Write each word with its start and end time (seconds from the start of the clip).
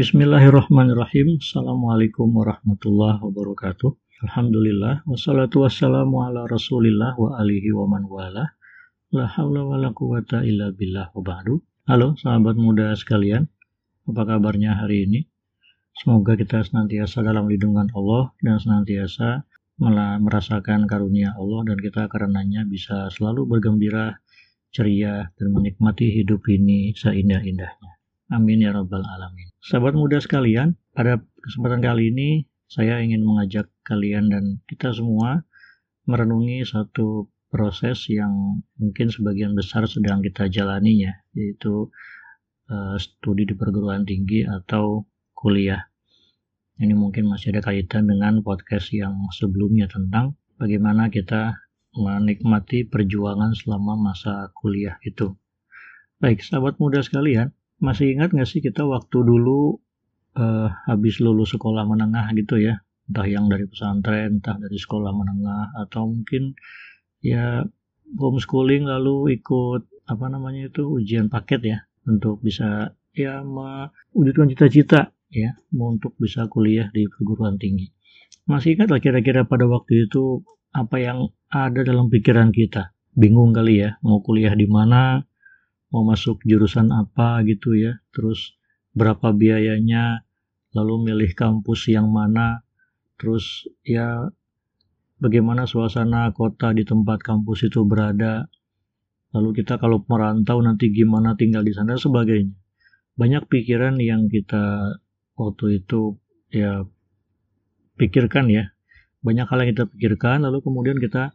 Bismillahirrahmanirrahim. 0.00 1.36
Assalamualaikum 1.44 2.32
warahmatullahi 2.32 3.20
wabarakatuh. 3.20 3.92
Alhamdulillah. 4.24 5.04
Wassalatu 5.04 5.68
wassalamu 5.68 6.24
ala 6.24 6.48
rasulillah 6.48 7.20
wa 7.20 7.36
alihi 7.36 7.68
wa 7.76 7.84
man 7.84 8.08
wala. 8.08 8.56
La 9.12 9.28
hawla 9.28 9.60
wa 9.60 9.76
la 9.76 9.92
quwata 9.92 10.40
illa 10.40 10.72
billah 10.72 11.12
wa 11.12 11.20
ba'du. 11.20 11.60
Halo 11.84 12.16
sahabat 12.16 12.56
muda 12.56 12.96
sekalian. 12.96 13.44
Apa 14.08 14.24
kabarnya 14.24 14.80
hari 14.80 15.04
ini? 15.04 15.28
Semoga 15.92 16.32
kita 16.32 16.64
senantiasa 16.64 17.20
dalam 17.20 17.52
lindungan 17.52 17.92
Allah 17.92 18.32
dan 18.40 18.56
senantiasa 18.56 19.44
merasakan 20.24 20.88
karunia 20.88 21.36
Allah 21.36 21.68
dan 21.68 21.76
kita 21.76 22.08
karenanya 22.08 22.64
bisa 22.64 23.12
selalu 23.12 23.44
bergembira, 23.44 24.16
ceria, 24.72 25.28
dan 25.36 25.52
menikmati 25.52 26.08
hidup 26.08 26.40
ini 26.48 26.96
seindah-indahnya. 26.96 27.99
Amin 28.30 28.62
ya 28.62 28.70
Rabbal 28.70 29.02
Alamin. 29.02 29.50
Sahabat 29.58 29.98
muda 29.98 30.22
sekalian, 30.22 30.78
pada 30.94 31.18
kesempatan 31.42 31.82
kali 31.82 32.14
ini 32.14 32.46
saya 32.70 33.02
ingin 33.02 33.26
mengajak 33.26 33.66
kalian 33.82 34.30
dan 34.30 34.62
kita 34.70 34.94
semua 34.94 35.42
merenungi 36.06 36.62
satu 36.62 37.26
proses 37.50 38.06
yang 38.06 38.62
mungkin 38.78 39.10
sebagian 39.10 39.58
besar 39.58 39.82
sedang 39.90 40.22
kita 40.22 40.46
jalaninya, 40.46 41.10
yaitu 41.34 41.90
uh, 42.70 42.94
studi 43.02 43.50
di 43.50 43.58
perguruan 43.58 44.06
tinggi 44.06 44.46
atau 44.46 45.10
kuliah. 45.34 45.90
Ini 46.78 46.94
mungkin 46.94 47.26
masih 47.26 47.50
ada 47.50 47.66
kaitan 47.66 48.06
dengan 48.06 48.46
podcast 48.46 48.94
yang 48.94 49.26
sebelumnya 49.34 49.90
tentang 49.90 50.38
bagaimana 50.54 51.10
kita 51.10 51.58
menikmati 51.98 52.86
perjuangan 52.86 53.58
selama 53.58 53.98
masa 53.98 54.54
kuliah 54.54 55.02
itu. 55.02 55.34
Baik, 56.22 56.46
sahabat 56.46 56.78
muda 56.78 57.02
sekalian, 57.02 57.50
masih 57.80 58.14
ingat 58.14 58.36
nggak 58.36 58.48
sih 58.48 58.60
kita 58.60 58.84
waktu 58.84 59.18
dulu 59.24 59.80
uh, 60.36 60.68
habis 60.86 61.18
lulus 61.18 61.56
sekolah 61.56 61.88
menengah 61.88 62.28
gitu 62.36 62.60
ya? 62.60 62.84
Entah 63.10 63.26
yang 63.26 63.50
dari 63.50 63.66
pesantren 63.66 64.38
entah 64.38 64.54
dari 64.60 64.78
sekolah 64.78 65.10
menengah 65.10 65.74
atau 65.88 66.06
mungkin 66.06 66.54
ya 67.24 67.64
homeschooling 68.14 68.86
lalu 68.86 69.40
ikut 69.40 69.82
apa 70.06 70.26
namanya 70.30 70.70
itu 70.70 70.86
ujian 70.86 71.26
paket 71.26 71.60
ya 71.62 71.78
untuk 72.06 72.42
bisa 72.42 72.94
ya 73.14 73.42
mewujudkan 73.42 74.50
cita-cita 74.54 75.10
ya 75.30 75.54
untuk 75.74 76.14
bisa 76.18 76.46
kuliah 76.46 76.90
di 76.94 77.06
perguruan 77.06 77.58
tinggi. 77.58 77.90
Masih 78.46 78.78
ingat 78.78 78.90
lah 78.90 79.02
kira-kira 79.02 79.46
pada 79.46 79.66
waktu 79.66 80.10
itu 80.10 80.42
apa 80.74 80.98
yang 81.02 81.30
ada 81.50 81.82
dalam 81.82 82.10
pikiran 82.10 82.50
kita? 82.54 82.94
Bingung 83.14 83.50
kali 83.50 83.82
ya 83.82 83.98
mau 84.06 84.22
kuliah 84.22 84.54
di 84.54 84.70
mana 84.70 85.22
mau 85.90 86.06
masuk 86.06 86.42
jurusan 86.46 86.90
apa 86.94 87.42
gitu 87.46 87.74
ya, 87.74 87.98
terus 88.14 88.54
berapa 88.94 89.34
biayanya, 89.34 90.22
lalu 90.74 91.10
milih 91.10 91.34
kampus 91.34 91.90
yang 91.90 92.10
mana, 92.10 92.62
terus 93.18 93.66
ya 93.82 94.30
bagaimana 95.18 95.66
suasana 95.66 96.30
kota 96.30 96.70
di 96.70 96.86
tempat 96.86 97.22
kampus 97.22 97.66
itu 97.66 97.82
berada, 97.82 98.46
lalu 99.34 99.62
kita 99.62 99.78
kalau 99.82 100.02
merantau 100.06 100.62
nanti 100.62 100.94
gimana 100.94 101.34
tinggal 101.34 101.66
di 101.66 101.74
sana 101.74 101.98
sebagainya. 101.98 102.54
Banyak 103.18 103.50
pikiran 103.50 103.98
yang 104.00 104.30
kita 104.30 104.96
waktu 105.36 105.82
itu 105.82 106.16
ya 106.54 106.86
pikirkan 107.98 108.48
ya, 108.48 108.72
banyak 109.20 109.44
hal 109.44 109.58
yang 109.60 109.70
kita 109.76 109.84
pikirkan, 109.90 110.46
lalu 110.46 110.62
kemudian 110.64 110.96
kita 110.96 111.34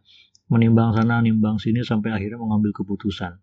menimbang 0.50 0.96
sana, 0.96 1.22
nimbang 1.22 1.60
sini 1.62 1.86
sampai 1.86 2.10
akhirnya 2.16 2.40
mengambil 2.40 2.74
keputusan. 2.74 3.38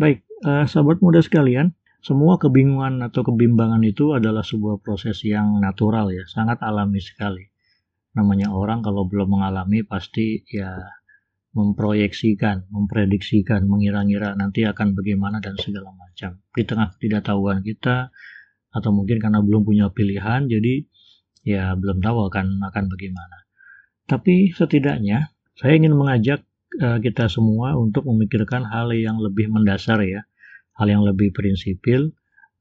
Baik, 0.00 0.24
uh, 0.48 0.64
sahabat 0.64 1.04
muda 1.04 1.20
sekalian, 1.20 1.76
semua 2.00 2.40
kebingungan 2.40 3.04
atau 3.04 3.20
kebimbangan 3.20 3.84
itu 3.84 4.16
adalah 4.16 4.40
sebuah 4.40 4.80
proses 4.80 5.20
yang 5.28 5.60
natural 5.60 6.08
ya, 6.08 6.24
sangat 6.24 6.56
alami 6.64 7.04
sekali. 7.04 7.44
Namanya 8.16 8.48
orang 8.48 8.80
kalau 8.80 9.04
belum 9.04 9.28
mengalami 9.28 9.84
pasti 9.84 10.40
ya 10.48 10.72
memproyeksikan, 11.52 12.72
memprediksikan, 12.72 13.68
mengira-ngira 13.68 14.32
nanti 14.40 14.64
akan 14.64 14.96
bagaimana 14.96 15.44
dan 15.44 15.60
segala 15.60 15.92
macam. 15.92 16.40
Di 16.48 16.64
tengah 16.64 16.96
ketidaktahuan 16.96 17.60
kita 17.60 18.08
atau 18.72 18.90
mungkin 18.96 19.20
karena 19.20 19.44
belum 19.44 19.68
punya 19.68 19.92
pilihan 19.92 20.48
jadi 20.48 20.80
ya 21.44 21.76
belum 21.76 22.00
tahu 22.00 22.32
akan 22.32 22.64
akan 22.72 22.84
bagaimana. 22.88 23.44
Tapi 24.08 24.56
setidaknya 24.56 25.28
saya 25.60 25.76
ingin 25.76 25.92
mengajak 25.92 26.40
uh, 26.78 26.98
kita 27.02 27.26
semua 27.26 27.74
untuk 27.74 28.06
memikirkan 28.06 28.62
hal 28.62 28.94
yang 28.94 29.18
lebih 29.18 29.50
mendasar 29.50 29.98
ya, 30.06 30.22
hal 30.78 30.86
yang 30.86 31.02
lebih 31.02 31.34
prinsipil 31.34 32.14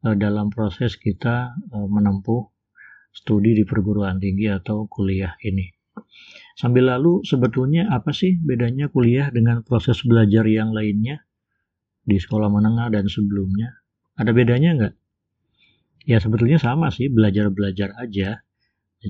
uh, 0.05 0.15
dalam 0.17 0.49
proses 0.49 0.97
kita 0.97 1.53
uh, 1.53 1.87
menempuh 1.87 2.49
studi 3.13 3.53
di 3.53 3.63
perguruan 3.65 4.17
tinggi 4.17 4.49
atau 4.49 4.89
kuliah 4.89 5.37
ini. 5.45 5.69
Sambil 6.55 6.89
lalu 6.89 7.21
sebetulnya 7.27 7.91
apa 7.91 8.15
sih 8.15 8.39
bedanya 8.39 8.87
kuliah 8.87 9.29
dengan 9.29 9.61
proses 9.61 9.99
belajar 10.03 10.47
yang 10.47 10.71
lainnya 10.71 11.23
di 12.03 12.17
sekolah 12.17 12.47
menengah 12.47 12.89
dan 12.89 13.05
sebelumnya? 13.05 13.79
Ada 14.19 14.31
bedanya 14.31 14.69
nggak? 14.75 14.95
Ya 16.07 16.17
sebetulnya 16.17 16.57
sama 16.57 16.89
sih, 16.89 17.11
belajar-belajar 17.11 17.95
aja. 17.99 18.41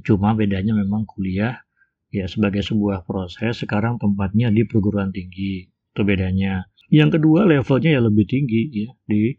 Cuma 0.06 0.38
bedanya 0.38 0.78
memang 0.78 1.06
kuliah 1.10 1.66
ya 2.10 2.26
sebagai 2.26 2.66
sebuah 2.66 3.06
proses 3.06 3.62
sekarang 3.62 4.02
tempatnya 4.02 4.50
di 4.50 4.66
perguruan 4.66 5.14
tinggi. 5.14 5.70
Itu 5.70 6.02
bedanya. 6.06 6.70
Yang 6.90 7.22
kedua 7.22 7.46
levelnya 7.46 7.90
ya 7.98 8.02
lebih 8.02 8.26
tinggi 8.26 8.62
ya 8.74 8.90
di 9.06 9.34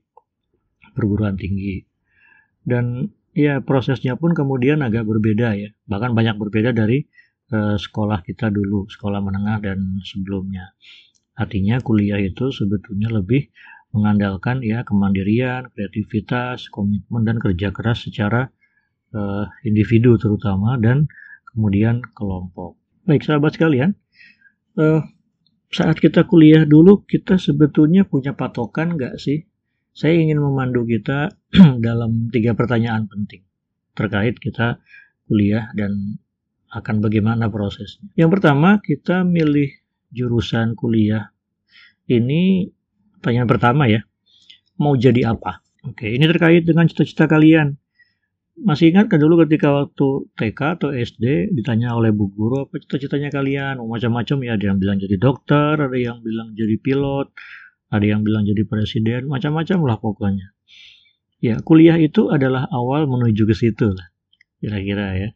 perguruan 0.95 1.35
tinggi. 1.35 1.83
Dan 2.63 3.11
ya 3.35 3.63
prosesnya 3.63 4.15
pun 4.15 4.35
kemudian 4.35 4.83
agak 4.87 5.07
berbeda 5.07 5.59
ya. 5.59 5.71
Bahkan 5.91 6.15
banyak 6.15 6.39
berbeda 6.39 6.71
dari 6.71 7.07
uh, 7.51 7.75
sekolah 7.75 8.23
kita 8.23 8.51
dulu 8.51 8.87
sekolah 8.87 9.19
menengah 9.19 9.59
dan 9.63 10.03
sebelumnya. 10.07 10.75
Artinya 11.35 11.81
kuliah 11.83 12.21
itu 12.21 12.55
sebetulnya 12.55 13.11
lebih 13.11 13.51
mengandalkan 13.91 14.63
ya 14.63 14.87
kemandirian 14.87 15.67
kreativitas 15.75 16.71
komitmen 16.71 17.27
dan 17.27 17.43
kerja 17.43 17.75
keras 17.75 18.07
secara 18.07 18.47
uh, 19.15 19.51
individu 19.67 20.15
terutama 20.15 20.79
dan 20.79 21.11
kemudian 21.53 22.03
kelompok. 22.15 22.79
Baik 23.07 23.27
sahabat 23.27 23.57
sekalian, 23.57 23.97
uh, 24.79 25.03
saat 25.71 25.99
kita 25.99 26.27
kuliah 26.27 26.67
dulu 26.67 27.07
kita 27.07 27.39
sebetulnya 27.39 28.07
punya 28.07 28.35
patokan 28.35 28.99
nggak 28.99 29.19
sih? 29.19 29.47
Saya 29.91 30.19
ingin 30.19 30.39
memandu 30.39 30.87
kita 30.87 31.35
dalam 31.87 32.31
tiga 32.31 32.55
pertanyaan 32.55 33.11
penting 33.11 33.43
terkait 33.95 34.39
kita 34.39 34.79
kuliah 35.27 35.71
dan 35.75 36.19
akan 36.71 37.03
bagaimana 37.03 37.51
prosesnya. 37.51 38.07
Yang 38.15 38.39
pertama 38.39 38.79
kita 38.79 39.27
milih 39.27 39.71
jurusan 40.15 40.79
kuliah. 40.79 41.35
Ini 42.07 42.71
pertanyaan 43.19 43.51
pertama 43.51 43.91
ya. 43.91 44.03
Mau 44.79 44.95
jadi 44.95 45.35
apa? 45.35 45.63
Oke, 45.87 46.13
ini 46.13 46.25
terkait 46.29 46.63
dengan 46.63 46.87
cita-cita 46.87 47.27
kalian 47.27 47.80
masih 48.59 48.93
ingat 48.93 49.07
kan 49.09 49.23
dulu 49.23 49.47
ketika 49.47 49.71
waktu 49.71 50.27
TK 50.35 50.61
atau 50.81 50.89
SD 50.91 51.55
ditanya 51.55 51.95
oleh 51.95 52.11
bu 52.11 52.29
guru 52.29 52.67
apa 52.67 52.77
cita-citanya 52.83 53.31
kalian? 53.33 53.79
Oh, 53.79 53.89
macam-macam 53.89 54.37
ya, 54.45 54.59
ada 54.59 54.65
yang 54.75 54.79
bilang 54.83 54.99
jadi 54.99 55.17
dokter, 55.17 55.79
ada 55.79 55.97
yang 55.97 56.21
bilang 56.21 56.53
jadi 56.59 56.77
pilot, 56.77 57.31
ada 57.89 58.05
yang 58.05 58.21
bilang 58.27 58.45
jadi 58.45 58.63
presiden, 58.69 59.31
macam-macam 59.31 59.79
lah 59.87 59.97
pokoknya. 59.97 60.53
Ya, 61.41 61.57
kuliah 61.65 61.97
itu 61.97 62.29
adalah 62.29 62.69
awal 62.69 63.09
menuju 63.09 63.49
ke 63.49 63.55
situ 63.57 63.97
lah, 63.97 64.13
kira-kira 64.61 65.07
ya. 65.17 65.29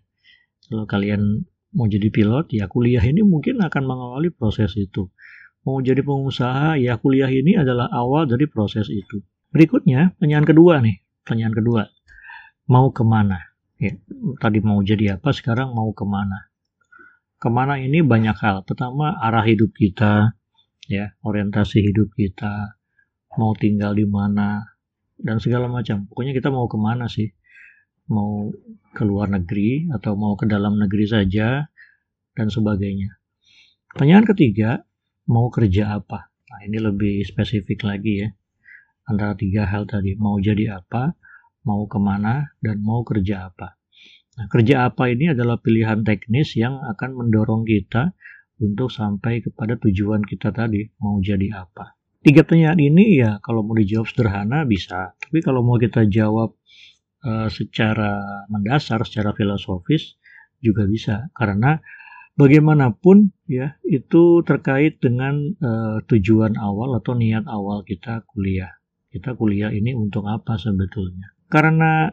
Kalau 0.68 0.84
kalian 0.84 1.48
mau 1.72 1.88
jadi 1.88 2.12
pilot, 2.12 2.52
ya 2.52 2.68
kuliah 2.68 3.00
ini 3.00 3.24
mungkin 3.24 3.64
akan 3.64 3.82
mengawali 3.88 4.28
proses 4.34 4.76
itu. 4.76 5.08
Mau 5.64 5.80
jadi 5.80 6.04
pengusaha, 6.04 6.76
ya 6.76 7.00
kuliah 7.00 7.32
ini 7.32 7.56
adalah 7.56 7.88
awal 7.88 8.28
dari 8.28 8.44
proses 8.44 8.92
itu. 8.92 9.24
Berikutnya, 9.48 10.12
pertanyaan 10.20 10.44
kedua 10.44 10.84
nih, 10.84 11.00
pertanyaan 11.24 11.56
kedua 11.56 11.93
mau 12.68 12.90
ke 12.90 13.04
mana? 13.04 13.40
Ya, 13.76 13.98
tadi 14.40 14.62
mau 14.62 14.80
jadi 14.80 15.18
apa, 15.18 15.34
sekarang 15.34 15.74
mau 15.74 15.90
ke 15.92 16.06
mana? 16.06 16.48
Ke 17.36 17.52
mana 17.52 17.76
ini 17.76 18.00
banyak 18.00 18.36
hal. 18.38 18.62
Pertama, 18.64 19.18
arah 19.20 19.44
hidup 19.44 19.74
kita, 19.76 20.32
ya, 20.88 21.12
orientasi 21.20 21.84
hidup 21.84 22.14
kita, 22.16 22.78
mau 23.36 23.52
tinggal 23.58 23.92
di 23.92 24.06
mana, 24.08 24.64
dan 25.20 25.42
segala 25.42 25.68
macam. 25.68 26.08
Pokoknya 26.08 26.32
kita 26.32 26.48
mau 26.48 26.64
ke 26.70 26.78
mana 26.80 27.10
sih? 27.10 27.28
Mau 28.08 28.52
ke 28.94 29.02
luar 29.02 29.32
negeri 29.32 29.90
atau 29.92 30.16
mau 30.16 30.38
ke 30.38 30.48
dalam 30.48 30.80
negeri 30.80 31.04
saja, 31.04 31.68
dan 32.34 32.48
sebagainya. 32.50 33.14
Pertanyaan 33.90 34.26
ketiga, 34.26 34.82
mau 35.30 35.48
kerja 35.48 35.98
apa? 35.98 36.34
Nah, 36.50 36.60
ini 36.66 36.78
lebih 36.82 37.22
spesifik 37.22 37.86
lagi 37.86 38.26
ya. 38.26 38.28
Antara 39.06 39.36
tiga 39.38 39.68
hal 39.68 39.86
tadi, 39.86 40.16
mau 40.16 40.40
jadi 40.40 40.80
apa, 40.80 41.14
mau 41.64 41.88
ke 41.88 41.98
mana, 41.98 42.54
dan 42.60 42.80
mau 42.80 43.02
kerja 43.02 43.50
apa. 43.52 43.76
Nah, 44.34 44.46
kerja 44.50 44.90
apa 44.90 45.10
ini 45.10 45.30
adalah 45.30 45.58
pilihan 45.62 46.02
teknis 46.02 46.58
yang 46.58 46.80
akan 46.82 47.14
mendorong 47.14 47.62
kita 47.66 48.14
untuk 48.58 48.90
sampai 48.90 49.42
kepada 49.42 49.78
tujuan 49.78 50.22
kita 50.22 50.54
tadi, 50.54 50.86
mau 51.02 51.18
jadi 51.18 51.64
apa. 51.66 51.98
Tiga 52.24 52.40
pertanyaan 52.40 52.80
ini 52.80 53.20
ya 53.20 53.36
kalau 53.44 53.60
mau 53.60 53.76
dijawab 53.76 54.08
sederhana 54.08 54.64
bisa, 54.64 55.12
tapi 55.20 55.44
kalau 55.44 55.60
mau 55.60 55.76
kita 55.76 56.08
jawab 56.08 56.56
uh, 57.20 57.52
secara 57.52 58.16
mendasar, 58.48 59.04
secara 59.04 59.36
filosofis 59.36 60.16
juga 60.64 60.88
bisa 60.88 61.28
karena 61.36 61.84
bagaimanapun 62.40 63.28
ya 63.44 63.76
itu 63.84 64.40
terkait 64.40 65.04
dengan 65.04 65.52
uh, 65.60 66.00
tujuan 66.08 66.56
awal 66.56 66.96
atau 66.96 67.12
niat 67.12 67.44
awal 67.44 67.84
kita 67.84 68.24
kuliah. 68.32 68.72
Kita 69.12 69.36
kuliah 69.36 69.68
ini 69.68 69.92
untuk 69.92 70.24
apa 70.24 70.56
sebetulnya? 70.56 71.33
Karena 71.54 72.10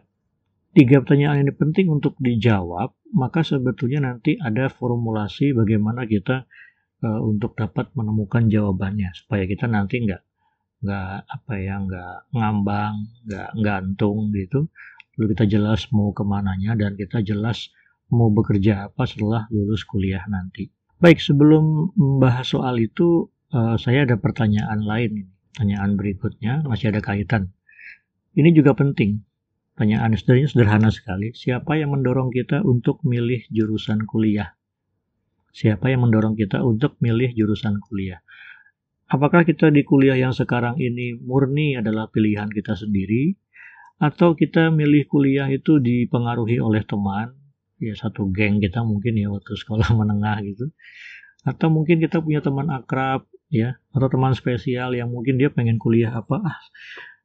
tiga 0.78 1.02
pertanyaan 1.02 1.42
ini 1.42 1.54
penting 1.58 1.90
untuk 1.90 2.14
dijawab, 2.22 2.94
maka 3.18 3.42
sebetulnya 3.42 4.06
nanti 4.06 4.38
ada 4.38 4.70
formulasi 4.70 5.58
bagaimana 5.58 6.06
kita 6.06 6.46
uh, 7.02 7.20
untuk 7.26 7.58
dapat 7.58 7.90
menemukan 7.98 8.46
jawabannya 8.46 9.10
supaya 9.18 9.50
kita 9.50 9.66
nanti 9.66 10.06
nggak 10.06 10.22
nggak 10.82 11.14
apa 11.26 11.54
ya 11.58 11.78
nggak 11.78 12.34
ngambang 12.34 12.96
nggak 13.26 13.50
gantung 13.62 14.34
gitu 14.34 14.70
lalu 15.18 15.38
kita 15.38 15.46
jelas 15.46 15.90
mau 15.94 16.10
ke 16.10 16.26
mananya 16.26 16.74
dan 16.74 16.98
kita 16.98 17.22
jelas 17.22 17.70
mau 18.12 18.30
bekerja 18.30 18.92
apa 18.92 19.08
setelah 19.08 19.48
lulus 19.50 19.88
kuliah 19.88 20.22
nanti. 20.28 20.70
Baik, 21.02 21.18
sebelum 21.18 21.96
membahas 21.98 22.46
soal 22.46 22.78
itu, 22.78 23.32
uh, 23.56 23.80
saya 23.80 24.06
ada 24.06 24.22
pertanyaan 24.22 24.86
lain. 24.86 25.34
Pertanyaan 25.52 25.98
berikutnya 25.98 26.62
masih 26.68 26.94
ada 26.94 27.02
kaitan. 27.02 27.50
Ini 28.38 28.54
juga 28.54 28.78
penting. 28.78 29.31
Pertanyaan 29.82 30.14
sebenarnya 30.14 30.46
sederhana 30.54 30.90
sekali. 30.94 31.34
Siapa 31.34 31.74
yang 31.74 31.98
mendorong 31.98 32.30
kita 32.30 32.62
untuk 32.62 33.02
milih 33.02 33.50
jurusan 33.50 34.06
kuliah? 34.06 34.54
Siapa 35.58 35.90
yang 35.90 36.06
mendorong 36.06 36.38
kita 36.38 36.62
untuk 36.62 37.02
milih 37.02 37.34
jurusan 37.34 37.82
kuliah? 37.82 38.22
Apakah 39.10 39.42
kita 39.42 39.74
di 39.74 39.82
kuliah 39.82 40.14
yang 40.22 40.38
sekarang 40.38 40.78
ini 40.78 41.18
murni 41.18 41.82
adalah 41.82 42.14
pilihan 42.14 42.54
kita 42.54 42.78
sendiri, 42.78 43.34
atau 43.98 44.38
kita 44.38 44.70
milih 44.70 45.10
kuliah 45.10 45.50
itu 45.50 45.82
dipengaruhi 45.82 46.62
oleh 46.62 46.86
teman, 46.86 47.34
ya 47.82 47.98
satu 47.98 48.30
geng 48.30 48.62
kita 48.62 48.86
mungkin 48.86 49.18
ya 49.18 49.34
waktu 49.34 49.58
sekolah 49.58 49.90
menengah 49.98 50.46
gitu 50.46 50.70
atau 51.42 51.74
mungkin 51.74 51.98
kita 51.98 52.22
punya 52.22 52.38
teman 52.38 52.70
akrab 52.70 53.26
ya 53.50 53.82
atau 53.98 54.08
teman 54.14 54.38
spesial 54.38 54.94
yang 54.94 55.10
mungkin 55.10 55.42
dia 55.42 55.50
pengen 55.50 55.82
kuliah 55.82 56.14
apa 56.14 56.38
ah 56.38 56.60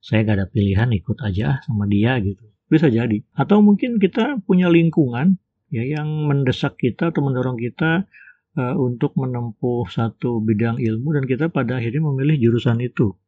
saya 0.06 0.22
gak 0.22 0.38
ada 0.38 0.46
pilihan 0.46 0.86
ikut 0.94 1.18
aja 1.18 1.58
sama 1.66 1.90
dia 1.90 2.22
gitu. 2.22 2.46
Bisa 2.70 2.86
jadi. 2.86 3.26
Atau 3.34 3.58
mungkin 3.58 3.98
kita 3.98 4.38
punya 4.46 4.70
lingkungan 4.70 5.42
ya 5.66 5.82
yang 5.82 6.30
mendesak 6.30 6.78
kita 6.78 7.10
atau 7.10 7.26
mendorong 7.26 7.58
kita 7.58 8.06
uh, 8.54 8.74
untuk 8.78 9.18
menempuh 9.18 9.90
satu 9.90 10.38
bidang 10.38 10.78
ilmu 10.78 11.18
dan 11.18 11.26
kita 11.26 11.50
pada 11.50 11.82
akhirnya 11.82 12.06
memilih 12.06 12.38
jurusan 12.38 12.78
itu. 12.78 13.18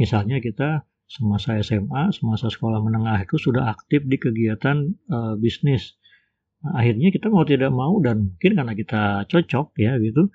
Misalnya 0.00 0.40
kita 0.40 0.88
semasa 1.04 1.60
SMA 1.60 2.16
semasa 2.16 2.48
sekolah 2.48 2.80
menengah 2.80 3.20
itu 3.20 3.36
sudah 3.36 3.68
aktif 3.68 4.08
di 4.08 4.16
kegiatan 4.16 4.96
uh, 5.12 5.36
bisnis. 5.36 6.00
Akhirnya 6.64 7.12
kita 7.12 7.28
mau 7.28 7.44
tidak 7.44 7.76
mau 7.76 8.00
dan 8.00 8.32
mungkin 8.32 8.56
karena 8.56 8.72
kita 8.72 9.28
cocok 9.28 9.76
ya 9.76 10.00
gitu 10.00 10.32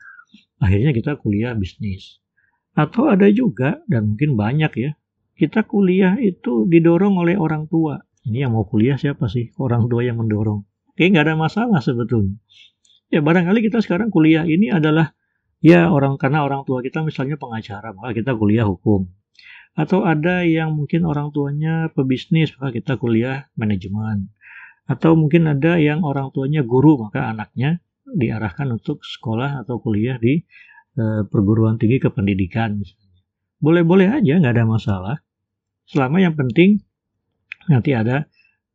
akhirnya 0.62 0.94
kita 0.94 1.18
kuliah 1.18 1.58
bisnis. 1.58 2.22
Atau 2.78 3.10
ada 3.10 3.26
juga 3.34 3.82
dan 3.90 4.14
mungkin 4.14 4.38
banyak 4.38 4.72
ya 4.78 4.92
kita 5.42 5.66
kuliah 5.66 6.22
itu 6.22 6.70
didorong 6.70 7.18
oleh 7.18 7.34
orang 7.42 7.66
tua. 7.66 7.98
Ini 8.22 8.46
yang 8.46 8.54
mau 8.54 8.70
kuliah 8.70 9.02
siapa 9.02 9.26
sih? 9.26 9.50
Orang 9.58 9.90
tua 9.90 10.06
yang 10.06 10.22
mendorong. 10.22 10.62
Oke 10.94 11.10
nggak 11.10 11.26
ada 11.26 11.34
masalah 11.34 11.82
sebetulnya. 11.82 12.38
Ya 13.10 13.26
barangkali 13.26 13.66
kita 13.66 13.82
sekarang 13.82 14.14
kuliah 14.14 14.46
ini 14.46 14.70
adalah 14.70 15.18
ya 15.58 15.90
orang 15.90 16.22
karena 16.22 16.46
orang 16.46 16.62
tua 16.70 16.86
kita 16.86 17.02
misalnya 17.02 17.42
pengacara 17.42 17.90
maka 17.98 18.14
kita 18.14 18.38
kuliah 18.38 18.70
hukum. 18.70 19.10
Atau 19.74 20.06
ada 20.06 20.46
yang 20.46 20.78
mungkin 20.78 21.10
orang 21.10 21.34
tuanya 21.34 21.90
pebisnis 21.98 22.54
maka 22.62 22.78
kita 22.78 23.02
kuliah 23.02 23.50
manajemen. 23.58 24.30
Atau 24.86 25.16
mungkin 25.16 25.48
ada 25.48 25.80
yang 25.80 26.04
orang 26.04 26.36
tuanya 26.36 26.68
guru, 26.68 27.00
maka 27.00 27.32
anaknya 27.32 27.80
diarahkan 28.04 28.68
untuk 28.76 29.00
sekolah 29.08 29.64
atau 29.64 29.80
kuliah 29.80 30.20
di 30.20 30.44
e, 31.00 31.04
perguruan 31.32 31.80
tinggi 31.80 32.04
kependidikan. 32.04 32.84
Boleh-boleh 33.64 34.12
aja, 34.12 34.42
nggak 34.42 34.54
ada 34.58 34.66
masalah. 34.68 35.16
Selama 35.88 36.22
yang 36.22 36.36
penting 36.38 36.82
nanti 37.70 37.92
ada 37.94 38.26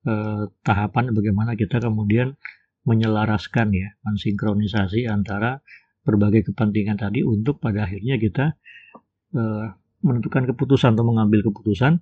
e, 0.07 0.13
tahapan 0.63 1.11
bagaimana 1.11 1.59
kita 1.59 1.83
kemudian 1.83 2.35
menyelaraskan 2.87 3.75
ya, 3.75 3.89
mensinkronisasi 4.07 5.11
antara 5.11 5.59
berbagai 6.07 6.53
kepentingan 6.53 7.03
tadi 7.03 7.27
untuk 7.27 7.59
pada 7.59 7.87
akhirnya 7.87 8.17
kita 8.19 8.55
e, 9.35 9.43
menentukan 10.07 10.47
keputusan 10.55 10.95
atau 10.95 11.07
mengambil 11.07 11.43
keputusan 11.51 11.99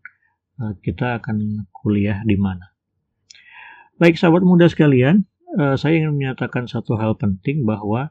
e, 0.61 0.65
kita 0.85 1.23
akan 1.23 1.69
kuliah 1.73 2.21
di 2.27 2.37
mana. 2.37 2.75
Baik 3.95 4.19
sahabat 4.19 4.43
muda 4.43 4.67
sekalian, 4.67 5.23
uh, 5.55 5.77
saya 5.79 6.03
ingin 6.03 6.19
menyatakan 6.19 6.67
satu 6.67 6.99
hal 6.99 7.15
penting 7.15 7.62
bahwa 7.62 8.11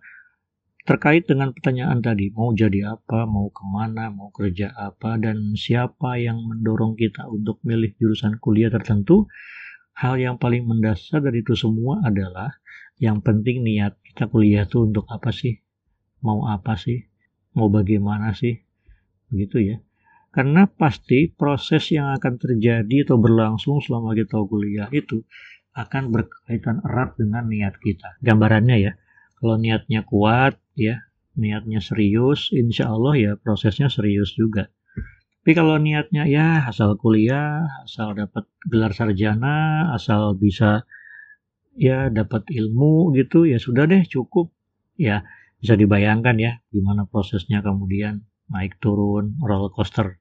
terkait 0.83 1.24
dengan 1.24 1.56
pertanyaan 1.56 2.03
tadi, 2.03 2.27
mau 2.35 2.51
jadi 2.51 3.00
apa, 3.00 3.24
mau 3.24 3.47
ke 3.47 3.63
mana, 3.63 4.12
mau 4.12 4.35
kerja 4.35 4.75
apa, 4.75 5.15
dan 5.15 5.56
siapa 5.56 6.19
yang 6.19 6.44
mendorong 6.44 7.00
kita 7.00 7.24
untuk 7.31 7.63
milih 7.63 7.95
jurusan 7.95 8.35
kuliah 8.44 8.68
tertentu, 8.68 9.31
hal 9.95 10.19
yang 10.19 10.35
paling 10.35 10.68
mendasar 10.68 11.24
dari 11.24 11.39
itu 11.39 11.56
semua 11.56 12.03
adalah 12.03 12.51
yang 13.00 13.24
penting 13.24 13.63
niat 13.63 13.95
kita 14.03 14.27
kuliah 14.27 14.68
itu 14.68 14.83
untuk 14.83 15.07
apa 15.07 15.31
sih, 15.31 15.63
mau 16.19 16.51
apa 16.51 16.75
sih, 16.75 17.07
mau 17.56 17.71
bagaimana 17.71 18.35
sih, 18.35 18.59
begitu 19.31 19.63
ya. 19.63 19.77
Karena 20.33 20.65
pasti 20.65 21.30
proses 21.30 21.94
yang 21.94 22.12
akan 22.12 22.41
terjadi 22.41 23.06
atau 23.06 23.21
berlangsung 23.21 23.80
selama 23.80 24.18
kita 24.18 24.35
kuliah 24.50 24.89
itu 24.91 25.24
akan 25.77 26.12
berkaitan 26.12 26.81
erat 26.83 27.15
dengan 27.15 27.45
niat 27.47 27.77
kita. 27.77 28.18
Gambarannya 28.19 28.77
ya, 28.81 28.91
kalau 29.44 29.60
niatnya 29.60 30.07
kuat 30.07 30.56
ya, 30.80 31.04
niatnya 31.36 31.84
serius, 31.84 32.48
insya 32.56 32.88
Allah 32.88 33.13
ya 33.19 33.31
prosesnya 33.36 33.92
serius 33.92 34.31
juga. 34.40 34.72
Tapi 35.44 35.51
kalau 35.51 35.75
niatnya 35.75 36.24
ya 36.31 36.63
asal 36.72 36.95
kuliah, 36.95 37.68
asal 37.84 38.16
dapat 38.16 38.48
gelar 38.63 38.95
sarjana, 38.95 39.92
asal 39.92 40.40
bisa 40.40 40.88
ya 41.75 42.07
dapat 42.07 42.48
ilmu 42.56 43.12
gitu, 43.19 43.44
ya 43.44 43.60
sudah 43.60 43.84
deh 43.84 44.07
cukup. 44.07 44.48
Ya 44.95 45.28
bisa 45.60 45.75
dibayangkan 45.75 46.40
ya 46.40 46.63
gimana 46.72 47.04
prosesnya 47.04 47.60
kemudian 47.60 48.24
naik 48.48 48.80
turun 48.80 49.36
roller 49.44 49.72
coaster 49.75 50.19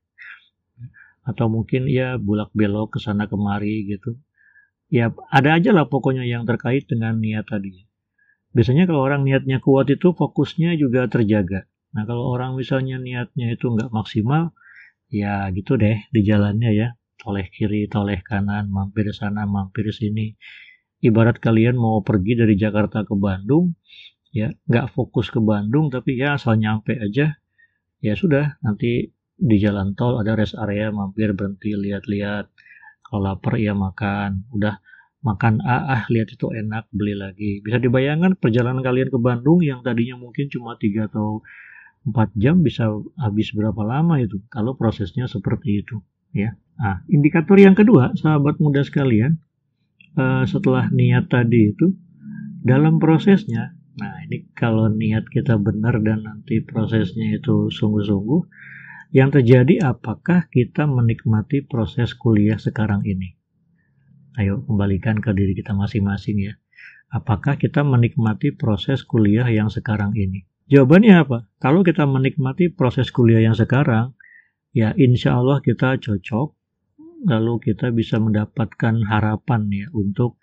atau 1.23 1.47
mungkin 1.47 1.87
ya 1.87 2.19
bulak 2.19 2.51
belok 2.55 2.95
ke 2.95 2.99
sana 2.99 3.31
kemari 3.31 3.87
gitu 3.87 4.19
ya 4.87 5.11
ada 5.35 5.59
aja 5.59 5.75
lah 5.75 5.91
pokoknya 5.91 6.23
yang 6.29 6.45
terkait 6.45 6.85
dengan 6.85 7.17
niat 7.17 7.49
tadi. 7.49 7.92
Biasanya 8.53 8.85
kalau 8.85 9.01
orang 9.05 9.25
niatnya 9.25 9.59
kuat 9.65 9.89
itu 9.89 10.13
fokusnya 10.13 10.77
juga 10.77 11.09
terjaga. 11.09 11.65
Nah 11.97 12.05
kalau 12.05 12.33
orang 12.33 12.57
misalnya 12.57 13.01
niatnya 13.01 13.53
itu 13.53 13.73
nggak 13.73 13.89
maksimal, 13.93 14.53
ya 15.09 15.49
gitu 15.57 15.81
deh 15.81 15.97
di 16.13 16.21
jalannya 16.25 16.71
ya. 16.73 16.89
Toleh 17.17 17.49
kiri, 17.49 17.87
toleh 17.87 18.21
kanan, 18.21 18.69
mampir 18.69 19.09
sana, 19.15 19.47
mampir 19.47 19.89
sini. 19.95 20.35
Ibarat 21.03 21.39
kalian 21.39 21.79
mau 21.79 22.03
pergi 22.03 22.39
dari 22.39 22.55
Jakarta 22.59 23.03
ke 23.07 23.15
Bandung, 23.15 23.75
ya 24.35 24.51
nggak 24.69 24.91
fokus 24.95 25.31
ke 25.31 25.39
Bandung, 25.39 25.91
tapi 25.91 26.19
ya 26.19 26.35
asal 26.39 26.59
nyampe 26.59 26.95
aja, 26.99 27.39
ya 28.03 28.15
sudah 28.15 28.59
nanti 28.63 29.11
di 29.35 29.57
jalan 29.59 29.95
tol 29.99 30.19
ada 30.19 30.35
rest 30.39 30.55
area, 30.55 30.91
mampir 30.95 31.35
berhenti 31.35 31.75
lihat-lihat 31.75 32.47
kalau 33.07 33.21
lapar 33.29 33.59
ya 33.59 33.75
makan 33.75 34.47
udah 34.55 34.79
makan 35.23 35.63
ah, 35.63 35.99
ah 35.99 36.03
lihat 36.11 36.35
itu 36.35 36.51
enak 36.51 36.91
beli 36.91 37.15
lagi 37.15 37.63
bisa 37.63 37.79
dibayangkan 37.79 38.35
perjalanan 38.35 38.83
kalian 38.83 39.09
ke 39.09 39.19
Bandung 39.23 39.63
yang 39.63 39.81
tadinya 39.87 40.19
mungkin 40.19 40.51
cuma 40.51 40.75
tiga 40.77 41.07
atau 41.07 41.47
empat 42.03 42.35
jam 42.35 42.67
bisa 42.67 42.91
habis 43.15 43.55
berapa 43.55 43.79
lama 43.87 44.19
itu 44.19 44.43
kalau 44.51 44.75
prosesnya 44.75 45.31
seperti 45.31 45.87
itu 45.87 46.03
ya 46.35 46.59
nah 46.75 47.07
indikator 47.07 47.55
yang 47.55 47.79
kedua 47.79 48.11
sahabat 48.19 48.59
muda 48.59 48.83
sekalian 48.83 49.39
uh, 50.19 50.43
setelah 50.43 50.91
niat 50.91 51.31
tadi 51.31 51.71
itu 51.71 51.95
dalam 52.67 52.99
prosesnya 52.99 53.79
nah 53.95 54.19
ini 54.27 54.51
kalau 54.59 54.91
niat 54.91 55.31
kita 55.31 55.55
benar 55.63 56.03
dan 56.03 56.27
nanti 56.27 56.59
prosesnya 56.67 57.39
itu 57.39 57.71
sungguh-sungguh 57.71 58.43
yang 59.13 59.29
terjadi 59.29 59.93
apakah 59.93 60.49
kita 60.49 60.89
menikmati 60.89 61.61
proses 61.69 62.17
kuliah 62.17 62.57
sekarang 62.57 63.05
ini? 63.05 63.37
Ayo 64.41 64.65
kembalikan 64.65 65.21
ke 65.21 65.37
diri 65.37 65.53
kita 65.53 65.77
masing-masing 65.77 66.49
ya. 66.49 66.55
Apakah 67.13 67.61
kita 67.61 67.85
menikmati 67.85 68.57
proses 68.57 69.05
kuliah 69.05 69.45
yang 69.53 69.69
sekarang 69.69 70.17
ini? 70.17 70.49
Jawabannya 70.73 71.15
apa? 71.21 71.39
Kalau 71.61 71.85
kita 71.85 72.09
menikmati 72.09 72.73
proses 72.73 73.13
kuliah 73.13 73.45
yang 73.45 73.53
sekarang, 73.53 74.17
ya 74.73 74.97
insya 74.97 75.37
Allah 75.37 75.61
kita 75.61 76.01
cocok, 76.01 76.57
lalu 77.29 77.55
kita 77.61 77.93
bisa 77.93 78.17
mendapatkan 78.17 79.05
harapan 79.05 79.69
ya 79.69 79.87
untuk 79.93 80.41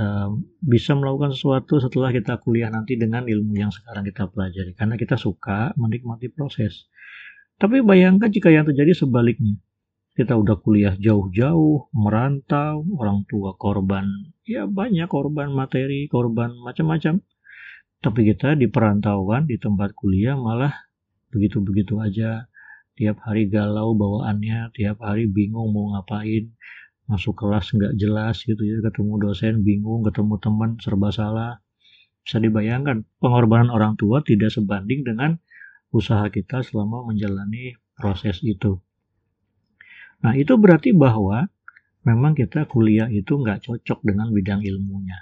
uh, 0.00 0.32
bisa 0.64 0.96
melakukan 0.96 1.36
sesuatu 1.36 1.84
setelah 1.84 2.08
kita 2.08 2.40
kuliah 2.40 2.72
nanti 2.72 2.96
dengan 2.96 3.28
ilmu 3.28 3.52
yang 3.60 3.68
sekarang 3.68 4.08
kita 4.08 4.32
pelajari. 4.32 4.72
Karena 4.72 4.96
kita 4.96 5.20
suka 5.20 5.76
menikmati 5.76 6.32
proses. 6.32 6.88
Tapi 7.60 7.84
bayangkan 7.84 8.32
jika 8.32 8.48
yang 8.48 8.64
terjadi 8.64 8.96
sebaliknya. 8.96 9.60
Kita 10.18 10.34
udah 10.34 10.58
kuliah 10.58 10.98
jauh-jauh, 10.98 11.94
merantau, 11.94 12.82
orang 12.98 13.22
tua 13.30 13.54
korban, 13.54 14.02
ya 14.42 14.66
banyak 14.66 15.06
korban 15.06 15.54
materi, 15.54 16.10
korban 16.10 16.58
macam-macam. 16.58 17.22
Tapi 18.02 18.20
kita 18.26 18.58
di 18.58 18.66
perantauan, 18.66 19.46
di 19.46 19.62
tempat 19.62 19.94
kuliah 19.94 20.34
malah 20.34 20.74
begitu-begitu 21.30 22.02
aja. 22.02 22.50
Tiap 22.98 23.22
hari 23.22 23.46
galau 23.46 23.94
bawaannya, 23.94 24.74
tiap 24.74 24.98
hari 25.06 25.30
bingung 25.30 25.70
mau 25.70 25.94
ngapain, 25.94 26.50
masuk 27.06 27.38
kelas 27.38 27.70
nggak 27.78 27.94
jelas 27.94 28.42
gitu 28.42 28.58
ya, 28.58 28.82
ketemu 28.82 29.22
dosen 29.22 29.62
bingung, 29.62 30.02
ketemu 30.02 30.34
teman 30.42 30.82
serba 30.82 31.14
salah. 31.14 31.62
Bisa 32.26 32.42
dibayangkan, 32.42 33.06
pengorbanan 33.22 33.70
orang 33.70 33.94
tua 33.94 34.26
tidak 34.26 34.50
sebanding 34.50 35.06
dengan 35.06 35.38
usaha 35.94 36.26
kita 36.26 36.66
selama 36.66 37.06
menjalani 37.06 37.78
proses 37.94 38.42
itu. 38.42 38.82
Nah, 40.18 40.34
itu 40.34 40.58
berarti 40.58 40.90
bahwa 40.90 41.46
memang 42.02 42.34
kita 42.34 42.66
kuliah 42.66 43.06
itu 43.06 43.38
nggak 43.38 43.68
cocok 43.68 43.98
dengan 44.02 44.34
bidang 44.34 44.66
ilmunya. 44.66 45.18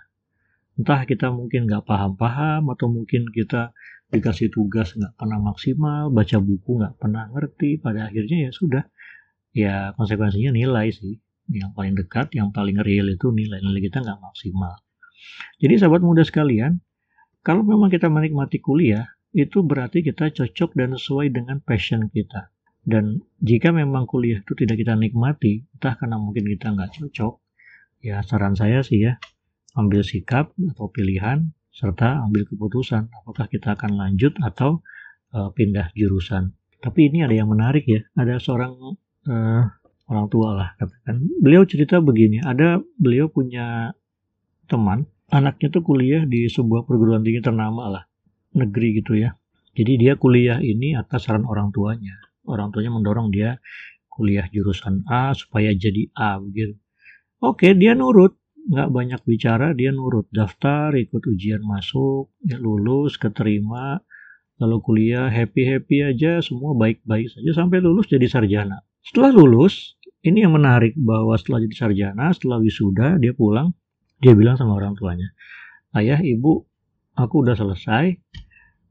Entah 0.76 1.08
kita 1.08 1.32
mungkin 1.32 1.64
nggak 1.64 1.88
paham-paham 1.88 2.68
atau 2.72 2.86
mungkin 2.92 3.28
kita 3.32 3.72
dikasih 4.12 4.52
tugas 4.52 4.92
nggak 4.92 5.16
pernah 5.16 5.40
maksimal, 5.40 6.12
baca 6.12 6.38
buku 6.38 6.80
nggak 6.80 6.94
pernah 7.00 7.28
ngerti, 7.32 7.80
pada 7.80 8.08
akhirnya 8.08 8.48
ya 8.48 8.50
sudah. 8.52 8.84
Ya 9.56 9.96
konsekuensinya 9.96 10.52
nilai 10.52 10.92
sih. 10.92 11.16
Yang 11.48 11.72
paling 11.78 11.94
dekat, 11.96 12.26
yang 12.34 12.50
paling 12.50 12.76
real 12.82 13.08
itu 13.08 13.32
nilai-nilai 13.32 13.80
kita 13.88 14.04
nggak 14.04 14.20
maksimal. 14.20 14.76
Jadi 15.62 15.74
sahabat 15.80 16.02
muda 16.04 16.22
sekalian, 16.26 16.82
kalau 17.40 17.62
memang 17.62 17.88
kita 17.88 18.10
menikmati 18.10 18.58
kuliah, 18.58 19.06
itu 19.32 19.62
berarti 19.62 20.00
kita 20.02 20.32
cocok 20.32 20.70
dan 20.74 20.96
sesuai 20.96 21.30
dengan 21.32 21.60
passion 21.62 22.08
kita. 22.10 22.55
Dan 22.86 23.18
jika 23.42 23.74
memang 23.74 24.06
kuliah 24.06 24.38
itu 24.38 24.54
tidak 24.54 24.78
kita 24.78 24.94
nikmati, 24.94 25.66
entah 25.74 25.98
karena 25.98 26.22
mungkin 26.22 26.46
kita 26.46 26.70
nggak 26.70 26.94
cocok, 26.94 27.34
ya 27.98 28.22
saran 28.22 28.54
saya 28.54 28.86
sih 28.86 29.02
ya, 29.02 29.18
ambil 29.74 30.06
sikap 30.06 30.54
atau 30.54 30.86
pilihan, 30.94 31.50
serta 31.74 32.22
ambil 32.22 32.46
keputusan 32.46 33.10
apakah 33.10 33.50
kita 33.50 33.74
akan 33.74 33.98
lanjut 33.98 34.38
atau 34.38 34.86
uh, 35.34 35.50
pindah 35.50 35.90
jurusan. 35.98 36.54
Tapi 36.78 37.10
ini 37.10 37.26
ada 37.26 37.34
yang 37.34 37.50
menarik 37.50 37.90
ya, 37.90 38.06
ada 38.14 38.38
seorang 38.38 38.78
uh, 39.26 39.62
orang 40.06 40.26
tua 40.30 40.54
lah 40.54 40.68
katakan. 40.78 41.26
Beliau 41.42 41.66
cerita 41.66 41.98
begini, 41.98 42.38
ada 42.38 42.78
beliau 43.02 43.26
punya 43.26 43.98
teman, 44.70 45.10
anaknya 45.34 45.74
tuh 45.74 45.82
kuliah 45.82 46.22
di 46.22 46.46
sebuah 46.46 46.86
perguruan 46.86 47.26
tinggi 47.26 47.42
ternama 47.42 47.90
lah, 47.90 48.04
negeri 48.54 49.02
gitu 49.02 49.18
ya. 49.18 49.34
Jadi 49.74 49.98
dia 49.98 50.14
kuliah 50.14 50.62
ini 50.62 50.94
atas 50.94 51.26
saran 51.26 51.42
orang 51.50 51.74
tuanya 51.74 52.14
orang 52.46 52.72
tuanya 52.72 52.94
mendorong 52.94 53.34
dia 53.34 53.58
kuliah 54.16 54.48
jurusan 54.48 55.04
A 55.06 55.36
supaya 55.36 55.76
jadi 55.76 56.08
A 56.16 56.40
begitu. 56.40 56.80
Oke, 57.44 57.76
dia 57.76 57.92
nurut, 57.92 58.32
nggak 58.72 58.88
banyak 58.88 59.20
bicara, 59.28 59.76
dia 59.76 59.92
nurut, 59.92 60.24
daftar, 60.32 60.96
ikut 60.96 61.20
ujian 61.28 61.60
masuk, 61.60 62.32
ya 62.40 62.56
lulus, 62.56 63.20
keterima, 63.20 64.00
lalu 64.56 64.76
kuliah 64.80 65.28
happy 65.28 65.68
happy 65.68 66.00
aja, 66.00 66.40
semua 66.40 66.72
baik 66.72 67.04
baik 67.04 67.28
saja 67.28 67.60
sampai 67.60 67.84
lulus 67.84 68.08
jadi 68.08 68.24
sarjana. 68.24 68.80
Setelah 69.04 69.36
lulus, 69.36 70.00
ini 70.24 70.42
yang 70.42 70.56
menarik 70.56 70.96
bahwa 70.96 71.36
setelah 71.36 71.60
jadi 71.68 71.76
sarjana, 71.76 72.32
setelah 72.32 72.58
wisuda, 72.58 73.20
dia 73.20 73.36
pulang, 73.36 73.76
dia 74.24 74.32
bilang 74.32 74.56
sama 74.56 74.80
orang 74.80 74.96
tuanya, 74.96 75.28
ayah, 75.92 76.18
ibu, 76.24 76.64
aku 77.14 77.44
udah 77.44 77.52
selesai, 77.52 78.16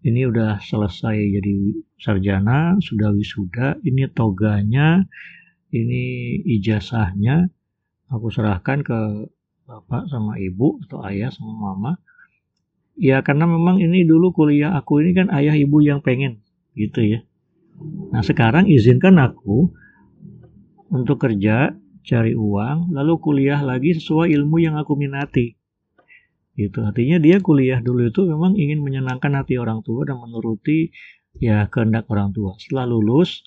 ini 0.05 0.21
udah 0.29 0.61
selesai 0.61 1.17
jadi 1.17 1.55
sarjana, 1.97 2.77
sudah 2.77 3.09
wisuda, 3.09 3.81
ini 3.81 4.05
toganya, 4.13 5.01
ini 5.73 6.37
ijazahnya, 6.45 7.49
aku 8.13 8.29
serahkan 8.29 8.85
ke 8.85 8.99
bapak 9.65 10.05
sama 10.13 10.37
ibu 10.37 10.77
atau 10.85 11.01
ayah 11.09 11.33
sama 11.33 11.57
mama. 11.57 11.91
Ya 12.95 13.19
karena 13.25 13.49
memang 13.49 13.81
ini 13.81 14.05
dulu 14.05 14.31
kuliah 14.31 14.77
aku 14.77 15.03
ini 15.03 15.11
kan 15.17 15.27
ayah 15.33 15.57
ibu 15.57 15.81
yang 15.81 15.99
pengen 16.05 16.45
gitu 16.77 17.01
ya. 17.01 17.19
Nah 18.13 18.23
sekarang 18.23 18.69
izinkan 18.71 19.19
aku 19.19 19.73
untuk 20.93 21.19
kerja, 21.19 21.75
cari 22.05 22.37
uang, 22.37 22.93
lalu 22.93 23.13
kuliah 23.19 23.59
lagi 23.59 23.97
sesuai 23.97 24.31
ilmu 24.31 24.61
yang 24.61 24.77
aku 24.77 24.93
minati. 24.95 25.54
Gitu. 26.55 26.79
Artinya 26.87 27.19
dia 27.19 27.43
kuliah 27.43 27.83
dulu 27.83 28.07
itu 28.07 28.23
memang 28.23 28.55
ingin 28.55 28.79
menyenangkan 28.79 29.35
hati 29.35 29.59
orang 29.59 29.83
tua 29.83 30.07
dan 30.07 30.23
menuruti 30.23 30.87
ya 31.43 31.67
kehendak 31.67 32.07
orang 32.07 32.31
tua. 32.31 32.55
Setelah 32.55 32.87
lulus, 32.87 33.43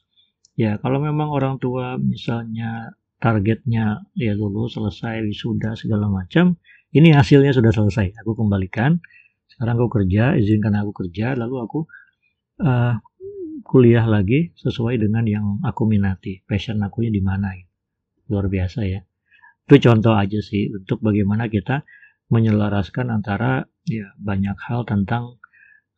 ya 0.60 0.76
kalau 0.76 1.00
memang 1.00 1.32
orang 1.32 1.56
tua 1.56 1.96
misalnya 1.96 2.92
targetnya 3.16 4.04
ya 4.12 4.32
lulus, 4.36 4.76
selesai, 4.76 5.24
wisuda 5.24 5.72
segala 5.74 6.12
macam, 6.12 6.60
ini 6.92 7.16
hasilnya 7.16 7.56
sudah 7.56 7.72
selesai. 7.72 8.20
Aku 8.20 8.36
kembalikan. 8.36 9.00
Sekarang 9.48 9.80
aku 9.80 10.04
kerja, 10.04 10.36
izinkan 10.36 10.76
aku 10.76 10.92
kerja, 10.92 11.32
lalu 11.34 11.64
aku 11.64 11.80
uh, 12.62 12.94
kuliah 13.64 14.04
lagi 14.04 14.52
sesuai 14.60 15.00
dengan 15.00 15.24
yang 15.24 15.46
aku 15.64 15.88
minati. 15.88 16.44
Passion 16.44 16.78
aku 16.84 17.08
di 17.08 17.24
mana? 17.24 17.56
Luar 18.28 18.52
biasa 18.52 18.84
ya. 18.84 19.00
Itu 19.68 19.80
contoh 19.80 20.16
aja 20.16 20.40
sih 20.40 20.72
untuk 20.72 21.00
bagaimana 21.00 21.48
kita 21.48 21.84
menyelaraskan 22.28 23.08
antara 23.08 23.64
ya 23.88 24.12
banyak 24.20 24.56
hal 24.68 24.84
tentang 24.84 25.40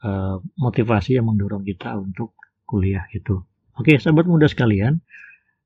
uh, 0.06 0.38
motivasi 0.58 1.18
yang 1.18 1.26
mendorong 1.26 1.66
kita 1.66 1.98
untuk 1.98 2.38
kuliah 2.66 3.06
itu. 3.10 3.42
Oke, 3.74 3.98
sahabat 3.98 4.30
muda 4.30 4.46
sekalian, 4.46 5.02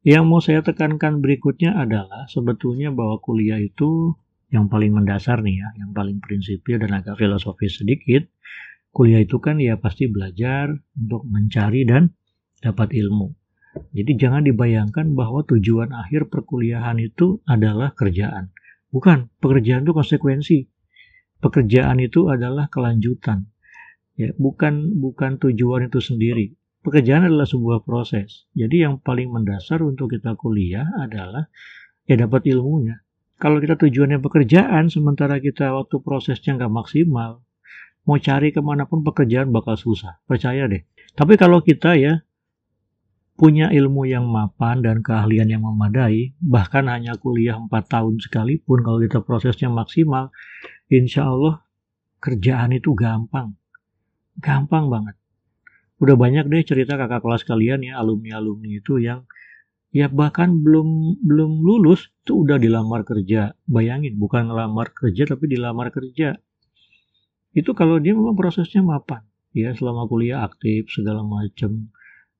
yang 0.04 0.28
mau 0.28 0.40
saya 0.40 0.64
tekankan 0.64 1.21
berikutnya 1.21 1.76
adalah 1.76 2.25
sebetulnya 2.28 2.92
bahwa 2.92 3.21
kuliah 3.21 3.61
itu 3.61 4.16
yang 4.52 4.71
paling 4.71 4.94
mendasar 4.94 5.42
nih 5.42 5.61
ya, 5.61 5.68
yang 5.83 5.90
paling 5.90 6.23
prinsipil 6.23 6.78
dan 6.78 6.94
agak 6.94 7.18
filosofis 7.18 7.83
sedikit. 7.83 8.25
Kuliah 8.94 9.26
itu 9.26 9.42
kan 9.42 9.59
ya 9.59 9.75
pasti 9.75 10.06
belajar 10.06 10.71
untuk 10.94 11.26
mencari 11.26 11.83
dan 11.83 12.14
dapat 12.62 12.94
ilmu. 12.94 13.35
Jadi 13.90 14.14
jangan 14.14 14.47
dibayangkan 14.47 15.18
bahwa 15.18 15.42
tujuan 15.42 15.90
akhir 15.90 16.30
perkuliahan 16.30 17.02
itu 17.02 17.42
adalah 17.42 17.90
kerjaan. 17.99 18.54
Bukan, 18.95 19.35
pekerjaan 19.43 19.83
itu 19.83 19.91
konsekuensi. 19.91 20.71
Pekerjaan 21.43 21.99
itu 21.99 22.31
adalah 22.31 22.71
kelanjutan. 22.71 23.51
Ya, 24.15 24.31
bukan 24.39 25.03
bukan 25.03 25.43
tujuan 25.43 25.91
itu 25.91 25.99
sendiri. 25.99 26.55
Pekerjaan 26.87 27.27
adalah 27.27 27.49
sebuah 27.49 27.83
proses. 27.83 28.47
Jadi 28.55 28.87
yang 28.87 29.03
paling 29.03 29.35
mendasar 29.35 29.83
untuk 29.83 30.15
kita 30.15 30.39
kuliah 30.39 30.87
adalah 31.03 31.51
ya 32.07 32.15
dapat 32.15 32.47
ilmunya. 32.47 33.03
Kalau 33.35 33.59
kita 33.59 33.75
tujuannya 33.75 34.23
pekerjaan, 34.23 34.87
sementara 34.87 35.43
kita 35.43 35.75
waktu 35.75 35.99
prosesnya 35.99 36.55
nggak 36.55 36.71
maksimal, 36.71 37.43
mau 38.07 38.19
cari 38.23 38.55
ke 38.55 38.63
mana 38.63 38.87
pun 38.87 39.03
pekerjaan 39.03 39.51
bakal 39.51 39.75
susah. 39.75 40.23
Percaya 40.31 40.71
deh. 40.71 40.87
Tapi 41.19 41.35
kalau 41.35 41.67
kita 41.67 41.99
ya 41.99 42.23
punya 43.35 43.71
ilmu 43.75 44.07
yang 44.07 44.31
mapan 44.31 44.79
dan 44.79 45.03
keahlian 45.03 45.50
yang 45.50 45.67
memadai, 45.67 46.38
bahkan 46.38 46.87
hanya 46.87 47.19
kuliah 47.19 47.59
4 47.59 47.71
tahun 47.91 48.23
sekalipun 48.23 48.87
kalau 48.87 49.03
kita 49.03 49.26
prosesnya 49.26 49.67
maksimal, 49.71 50.31
insya 50.87 51.26
Allah 51.26 51.67
kerjaan 52.23 52.73
itu 52.73 52.95
gampang. 52.95 53.59
Gampang 54.38 54.87
banget. 54.87 55.19
Udah 55.99 56.14
banyak 56.14 56.47
deh 56.47 56.62
cerita 56.62 56.95
kakak 56.95 57.23
kelas 57.23 57.43
kalian 57.43 57.83
ya, 57.83 57.99
alumni-alumni 57.99 58.79
itu 58.79 59.03
yang 59.03 59.26
ya 59.95 60.11
bahkan 60.11 60.59
belum 60.59 61.23
belum 61.23 61.62
lulus 61.62 62.11
itu 62.23 62.47
udah 62.47 62.59
dilamar 62.59 63.03
kerja. 63.03 63.55
Bayangin, 63.67 64.14
bukan 64.19 64.50
ngelamar 64.50 64.95
kerja 64.95 65.26
tapi 65.26 65.50
dilamar 65.50 65.91
kerja. 65.91 66.38
Itu 67.55 67.75
kalau 67.75 67.99
dia 68.03 68.14
memang 68.14 68.35
prosesnya 68.35 68.83
mapan. 68.83 69.23
Ya, 69.55 69.71
selama 69.71 70.11
kuliah 70.11 70.43
aktif 70.43 70.91
segala 70.91 71.23
macam 71.23 71.95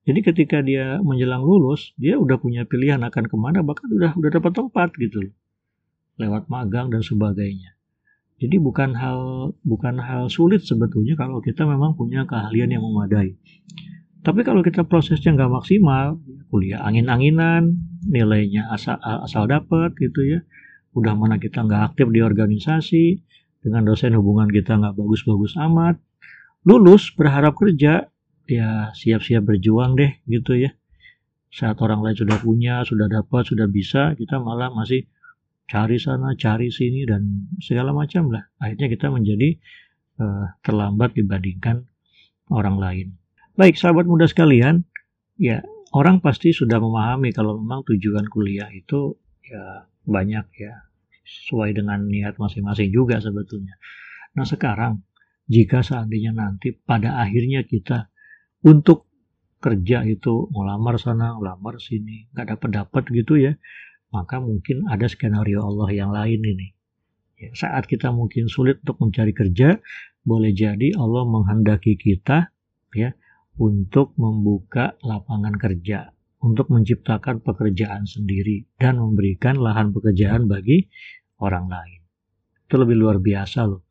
jadi 0.05 0.19
ketika 0.21 0.61
dia 0.61 1.01
menjelang 1.01 1.41
lulus, 1.41 1.97
dia 1.97 2.21
udah 2.21 2.37
punya 2.37 2.61
pilihan 2.69 3.01
akan 3.01 3.25
ke 3.25 3.35
mana, 3.35 3.65
bahkan 3.65 3.89
udah 3.89 4.13
udah 4.13 4.29
dapat 4.29 4.51
tempat 4.53 4.89
gitu 5.01 5.33
lewat 6.15 6.47
magang 6.47 6.93
dan 6.93 7.03
sebagainya. 7.03 7.75
Jadi 8.35 8.59
bukan 8.59 8.93
hal 8.95 9.51
bukan 9.63 9.95
hal 9.99 10.27
sulit 10.27 10.63
sebetulnya 10.63 11.15
kalau 11.15 11.39
kita 11.39 11.63
memang 11.63 11.95
punya 11.95 12.27
keahlian 12.27 12.71
yang 12.71 12.83
memadai. 12.83 13.35
Tapi 14.25 14.41
kalau 14.41 14.65
kita 14.65 14.83
prosesnya 14.85 15.37
nggak 15.37 15.53
maksimal, 15.53 16.17
kuliah 16.49 16.81
angin-anginan, 16.81 17.77
nilainya 18.09 18.73
asal, 18.73 18.97
asal 19.01 19.45
dapat 19.45 19.93
gitu 20.01 20.25
ya, 20.25 20.39
udah 20.97 21.13
mana 21.13 21.37
kita 21.37 21.61
nggak 21.61 21.93
aktif 21.93 22.09
di 22.09 22.25
organisasi, 22.25 23.21
dengan 23.61 23.85
dosen 23.85 24.17
hubungan 24.17 24.49
kita 24.49 24.81
nggak 24.81 24.97
bagus-bagus 24.97 25.53
amat, 25.69 26.01
lulus 26.65 27.13
berharap 27.13 27.53
kerja, 27.53 28.09
ya 28.45 28.93
siap-siap 28.93 29.45
berjuang 29.45 29.97
deh 29.97 30.11
gitu 30.29 30.57
ya. 30.57 30.71
Saat 31.49 31.79
orang 31.81 32.03
lain 32.03 32.17
sudah 32.17 32.37
punya 32.41 32.83
sudah 32.83 33.07
dapat 33.07 33.47
sudah 33.47 33.65
bisa 33.69 34.13
kita 34.13 34.37
malah 34.41 34.69
masih 34.73 35.07
cari 35.65 35.97
sana 35.97 36.37
cari 36.37 36.69
sini 36.69 37.05
dan 37.09 37.49
segala 37.61 37.91
macam 37.91 38.29
lah. 38.29 38.45
Akhirnya 38.61 38.87
kita 38.91 39.09
menjadi 39.09 39.57
uh, 40.21 40.45
terlambat 40.61 41.17
dibandingkan 41.17 41.85
orang 42.53 42.77
lain. 42.77 43.07
Baik 43.55 43.79
sahabat 43.79 44.05
muda 44.05 44.27
sekalian 44.29 44.85
ya 45.39 45.63
orang 45.95 46.21
pasti 46.21 46.51
sudah 46.51 46.77
memahami 46.77 47.31
kalau 47.31 47.57
memang 47.57 47.87
tujuan 47.87 48.27
kuliah 48.29 48.69
itu 48.69 49.17
ya 49.45 49.89
banyak 50.05 50.45
ya. 50.59 50.73
Sesuai 51.25 51.73
dengan 51.73 52.05
niat 52.05 52.37
masing-masing 52.37 52.93
juga 52.93 53.17
sebetulnya. 53.17 53.73
Nah 54.37 54.45
sekarang 54.45 55.01
jika 55.49 55.81
seandainya 55.81 56.37
nanti 56.37 56.69
pada 56.73 57.17
akhirnya 57.17 57.65
kita 57.65 58.13
untuk 58.65 59.05
kerja 59.61 60.01
itu 60.05 60.49
ngelamar 60.49 60.97
sana, 60.97 61.37
ngelamar 61.37 61.77
sini, 61.77 62.25
nggak 62.33 62.57
dapat 62.57 62.69
dapat 62.73 63.03
gitu 63.13 63.37
ya, 63.37 63.53
maka 64.09 64.41
mungkin 64.41 64.89
ada 64.89 65.05
skenario 65.05 65.61
Allah 65.61 65.89
yang 65.93 66.09
lain 66.09 66.41
ini. 66.41 66.67
Ya, 67.37 67.53
saat 67.53 67.85
kita 67.85 68.09
mungkin 68.09 68.49
sulit 68.49 68.81
untuk 68.81 69.05
mencari 69.05 69.37
kerja, 69.37 69.77
boleh 70.25 70.51
jadi 70.51 70.97
Allah 70.97 71.23
menghendaki 71.29 71.93
kita 71.93 72.49
ya 72.97 73.13
untuk 73.61 74.17
membuka 74.17 74.97
lapangan 75.05 75.55
kerja, 75.55 76.09
untuk 76.41 76.73
menciptakan 76.73 77.45
pekerjaan 77.45 78.09
sendiri 78.09 78.65
dan 78.81 78.97
memberikan 78.97 79.61
lahan 79.61 79.93
pekerjaan 79.93 80.49
bagi 80.49 80.89
orang 81.39 81.69
lain. 81.69 82.01
Itu 82.65 82.81
lebih 82.81 82.97
luar 82.97 83.21
biasa 83.21 83.67
loh. 83.69 83.85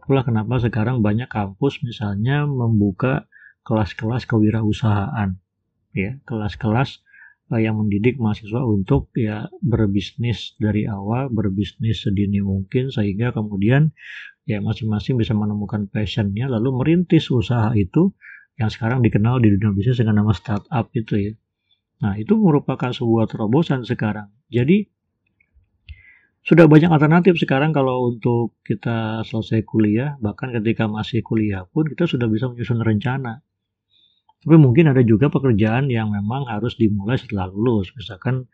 Itulah 0.00 0.26
kenapa 0.26 0.58
sekarang 0.58 1.04
banyak 1.04 1.30
kampus 1.30 1.86
misalnya 1.86 2.42
membuka 2.48 3.29
kelas-kelas 3.66 4.24
kewirausahaan, 4.26 5.36
ya 5.92 6.10
kelas-kelas 6.24 7.04
uh, 7.50 7.60
yang 7.60 7.76
mendidik 7.76 8.16
mahasiswa 8.16 8.62
untuk 8.62 9.10
ya 9.18 9.50
berbisnis 9.60 10.54
dari 10.56 10.86
awal, 10.86 11.28
berbisnis 11.28 12.06
sedini 12.06 12.40
mungkin 12.40 12.88
sehingga 12.94 13.34
kemudian 13.34 13.92
ya 14.48 14.62
masing-masing 14.62 15.20
bisa 15.20 15.36
menemukan 15.36 15.86
passionnya 15.90 16.50
lalu 16.50 16.74
merintis 16.74 17.28
usaha 17.30 17.70
itu 17.76 18.14
yang 18.58 18.68
sekarang 18.68 19.00
dikenal 19.00 19.40
di 19.40 19.52
dunia 19.56 19.72
bisnis 19.72 20.00
dengan 20.00 20.24
nama 20.24 20.32
startup 20.36 20.92
itu 20.92 21.30
ya. 21.30 21.32
Nah 22.00 22.16
itu 22.16 22.32
merupakan 22.36 22.92
sebuah 22.92 23.28
terobosan 23.28 23.84
sekarang. 23.84 24.32
Jadi 24.48 24.88
sudah 26.40 26.64
banyak 26.64 26.88
alternatif 26.88 27.36
sekarang 27.36 27.76
kalau 27.76 28.08
untuk 28.08 28.56
kita 28.64 29.20
selesai 29.28 29.60
kuliah, 29.68 30.16
bahkan 30.24 30.48
ketika 30.56 30.88
masih 30.88 31.20
kuliah 31.20 31.68
pun 31.68 31.84
kita 31.84 32.08
sudah 32.08 32.24
bisa 32.32 32.48
menyusun 32.48 32.80
rencana. 32.80 33.44
Tapi 34.40 34.56
mungkin 34.56 34.88
ada 34.88 35.04
juga 35.04 35.28
pekerjaan 35.28 35.92
yang 35.92 36.08
memang 36.08 36.48
harus 36.48 36.72
dimulai 36.80 37.20
setelah 37.20 37.52
lulus, 37.52 37.92
misalkan 37.92 38.48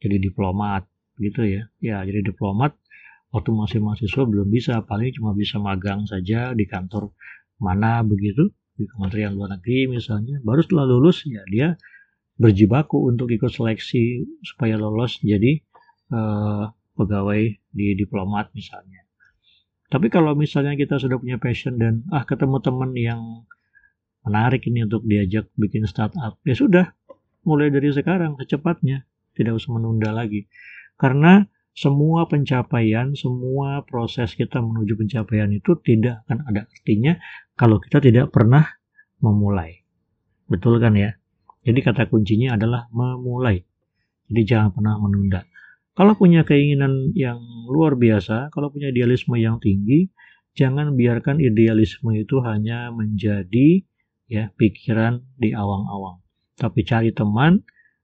jadi 0.00 0.16
diplomat 0.16 0.88
gitu 1.20 1.44
ya. 1.44 1.68
Ya, 1.84 2.00
jadi 2.04 2.24
diplomat 2.32 2.72
waktu 3.36 3.50
masih 3.52 3.84
mahasiswa 3.84 4.24
belum 4.24 4.48
bisa, 4.48 4.80
paling 4.88 5.12
cuma 5.12 5.36
bisa 5.36 5.60
magang 5.60 6.08
saja 6.08 6.56
di 6.56 6.64
kantor 6.64 7.12
mana 7.60 8.00
begitu, 8.00 8.48
di 8.76 8.88
Kementerian 8.88 9.36
Luar 9.36 9.56
Negeri 9.56 9.92
misalnya. 9.92 10.40
Baru 10.40 10.64
setelah 10.64 10.88
lulus 10.88 11.24
ya 11.28 11.44
dia 11.48 11.76
berjibaku 12.36 13.08
untuk 13.08 13.32
ikut 13.32 13.48
seleksi 13.48 14.24
supaya 14.44 14.76
lolos 14.76 15.20
jadi 15.24 15.60
uh, 16.12 16.68
pegawai 16.96 17.42
di 17.72 17.86
diplomat 17.96 18.52
misalnya. 18.52 19.04
Tapi 19.88 20.12
kalau 20.12 20.36
misalnya 20.36 20.76
kita 20.76 21.00
sudah 21.00 21.16
punya 21.16 21.40
passion 21.40 21.80
dan 21.80 22.04
ah 22.12 22.24
ketemu 22.28 22.60
teman 22.60 22.92
yang 22.92 23.20
menarik 24.26 24.66
ini 24.66 24.82
untuk 24.82 25.06
diajak 25.06 25.48
bikin 25.54 25.86
startup, 25.86 26.42
ya 26.42 26.58
sudah, 26.58 26.90
mulai 27.46 27.70
dari 27.70 27.94
sekarang 27.94 28.34
secepatnya, 28.42 29.06
tidak 29.38 29.62
usah 29.62 29.78
menunda 29.78 30.10
lagi. 30.10 30.50
Karena 30.98 31.46
semua 31.76 32.26
pencapaian, 32.26 33.14
semua 33.14 33.84
proses 33.86 34.34
kita 34.34 34.58
menuju 34.58 34.96
pencapaian 34.98 35.52
itu 35.54 35.78
tidak 35.84 36.26
akan 36.26 36.42
ada 36.48 36.66
artinya 36.66 37.20
kalau 37.54 37.78
kita 37.78 38.02
tidak 38.02 38.32
pernah 38.34 38.66
memulai. 39.20 39.84
Betul 40.50 40.82
kan 40.82 40.96
ya? 40.96 41.14
Jadi 41.62 41.78
kata 41.84 42.08
kuncinya 42.08 42.56
adalah 42.56 42.88
memulai. 42.90 43.60
Jadi 44.26 44.42
jangan 44.42 44.70
pernah 44.72 44.94
menunda. 44.98 45.44
Kalau 45.96 46.12
punya 46.16 46.44
keinginan 46.44 47.12
yang 47.16 47.40
luar 47.68 47.96
biasa, 47.96 48.52
kalau 48.52 48.68
punya 48.68 48.92
idealisme 48.92 49.36
yang 49.36 49.60
tinggi, 49.60 50.08
jangan 50.56 50.96
biarkan 50.96 51.40
idealisme 51.40 52.12
itu 52.16 52.40
hanya 52.40 52.88
menjadi 52.92 53.84
ya 54.26 54.50
pikiran 54.54 55.22
di 55.38 55.54
awang-awang. 55.54 56.22
Tapi 56.56 56.82
cari 56.82 57.10
teman, 57.14 57.62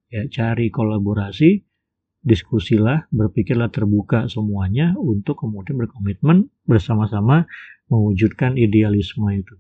ya 0.08 0.26
cari 0.28 0.68
kolaborasi, 0.68 1.62
diskusilah, 2.22 3.11
berpikirlah 3.11 3.72
terbuka 3.72 4.30
semuanya 4.30 4.94
untuk 4.98 5.42
kemudian 5.42 5.78
berkomitmen 5.78 6.46
bersama-sama 6.68 7.46
mewujudkan 7.90 8.54
idealisme 8.54 9.26
itu. 9.35 9.58